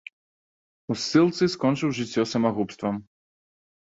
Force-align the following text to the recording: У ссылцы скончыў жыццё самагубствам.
У 0.93 0.95
ссылцы 1.01 1.49
скончыў 1.55 1.89
жыццё 1.97 2.23
самагубствам. 2.31 2.95